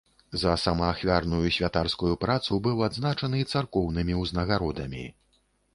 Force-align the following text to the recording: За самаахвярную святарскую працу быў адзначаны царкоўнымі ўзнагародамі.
За 0.43 0.53
самаахвярную 0.61 1.49
святарскую 1.57 2.11
працу 2.25 2.59
быў 2.69 2.83
адзначаны 2.89 3.47
царкоўнымі 3.53 4.21
ўзнагародамі. 4.25 5.05